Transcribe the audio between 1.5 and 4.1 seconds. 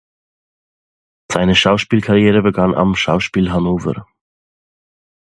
Schauspielkarriere begann am Schauspiel Hannover.